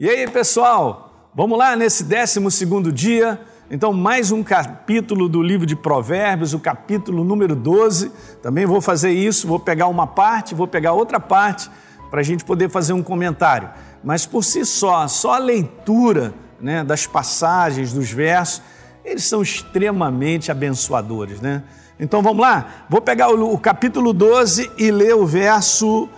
[0.00, 3.40] E aí, pessoal, vamos lá nesse 12 dia.
[3.68, 8.12] Então, mais um capítulo do livro de Provérbios, o capítulo número 12.
[8.40, 11.68] Também vou fazer isso, vou pegar uma parte, vou pegar outra parte
[12.12, 13.70] para a gente poder fazer um comentário.
[14.04, 18.62] Mas por si só, só a leitura né, das passagens, dos versos,
[19.04, 21.64] eles são extremamente abençoadores, né?
[21.98, 22.86] Então vamos lá?
[22.88, 26.08] Vou pegar o, o capítulo 12 e ler o verso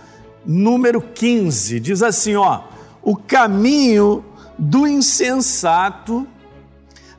[0.45, 1.79] número 15.
[1.79, 2.69] Diz assim, ó:
[3.03, 4.23] o caminho
[4.57, 6.27] do insensato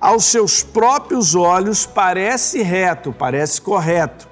[0.01, 4.29] aos seus próprios olhos parece reto, parece correto,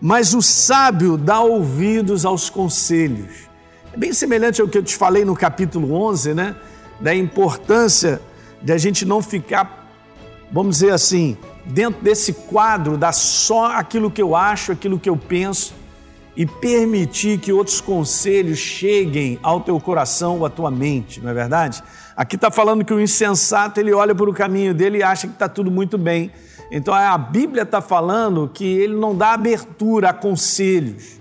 [0.00, 3.48] mas o sábio dá ouvidos aos conselhos.
[3.92, 6.56] É bem semelhante ao que eu te falei no capítulo 11, né?
[7.00, 8.20] Da importância
[8.60, 9.88] de a gente não ficar,
[10.50, 15.16] vamos dizer assim, dentro desse quadro da só aquilo que eu acho, aquilo que eu
[15.16, 15.74] penso,
[16.36, 21.34] e permitir que outros conselhos cheguem ao teu coração ou à tua mente, não é
[21.34, 21.82] verdade?
[22.16, 25.34] Aqui está falando que o insensato ele olha para o caminho dele e acha que
[25.34, 26.30] está tudo muito bem.
[26.70, 31.20] Então a Bíblia está falando que ele não dá abertura a conselhos.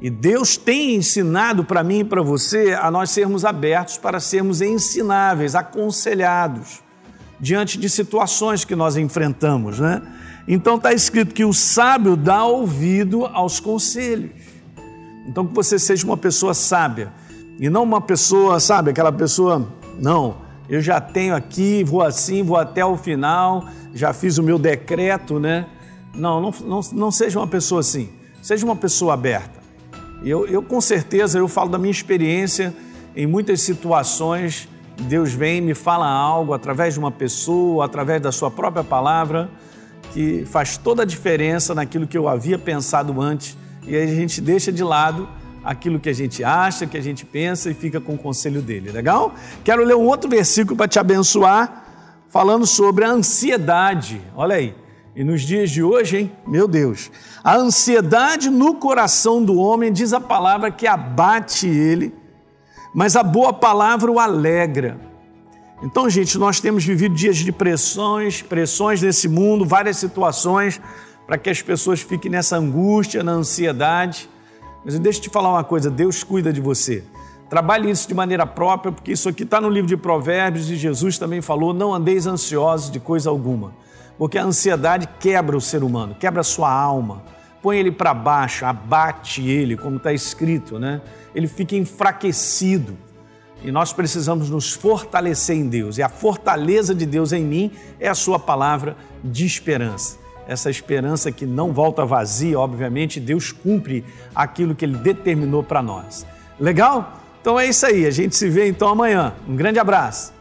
[0.00, 4.60] E Deus tem ensinado para mim e para você a nós sermos abertos para sermos
[4.62, 6.82] ensináveis, aconselhados
[7.40, 10.02] diante de situações que nós enfrentamos, né?
[10.46, 14.30] Então está escrito que o sábio dá ouvido aos conselhos.
[15.26, 17.12] Então que você seja uma pessoa sábia
[17.58, 19.68] e não uma pessoa, sabe, aquela pessoa,
[19.98, 24.58] não, eu já tenho aqui, vou assim, vou até o final, já fiz o meu
[24.58, 25.66] decreto, né?
[26.14, 28.08] Não, não, não, não seja uma pessoa assim,
[28.42, 29.60] seja uma pessoa aberta.
[30.22, 32.74] Eu, eu com certeza, eu falo da minha experiência
[33.16, 34.68] em muitas situações,
[35.02, 39.50] Deus vem e me fala algo através de uma pessoa, através da sua própria palavra,
[40.12, 43.56] que faz toda a diferença naquilo que eu havia pensado antes,
[43.86, 45.28] e aí a gente deixa de lado
[45.64, 48.90] aquilo que a gente acha, que a gente pensa e fica com o conselho dele,
[48.90, 49.34] legal?
[49.64, 51.84] Quero ler um outro versículo para te abençoar,
[52.28, 54.20] falando sobre a ansiedade.
[54.34, 54.74] Olha aí.
[55.14, 56.32] E nos dias de hoje, hein?
[56.46, 57.10] Meu Deus.
[57.42, 62.14] A ansiedade no coração do homem diz a palavra que abate ele,
[62.94, 64.98] mas a boa palavra o alegra.
[65.82, 70.80] Então, gente, nós temos vivido dias de pressões, pressões nesse mundo, várias situações
[71.26, 74.28] para que as pessoas fiquem nessa angústia, na ansiedade.
[74.84, 77.04] Mas deixa eu te falar uma coisa: Deus cuida de você.
[77.48, 81.18] Trabalhe isso de maneira própria, porque isso aqui está no livro de Provérbios e Jesus
[81.18, 83.72] também falou: não andeis ansiosos de coisa alguma,
[84.18, 87.22] porque a ansiedade quebra o ser humano, quebra a sua alma,
[87.62, 91.00] põe ele para baixo, abate ele, como está escrito, né?
[91.34, 92.96] Ele fica enfraquecido.
[93.62, 95.98] E nós precisamos nos fortalecer em Deus.
[95.98, 100.18] E a fortaleza de Deus em mim é a sua palavra de esperança.
[100.48, 104.04] Essa esperança que não volta vazia, obviamente, Deus cumpre
[104.34, 106.26] aquilo que ele determinou para nós.
[106.58, 107.20] Legal?
[107.40, 108.06] Então é isso aí.
[108.06, 109.34] A gente se vê então amanhã.
[109.46, 110.32] Um grande abraço.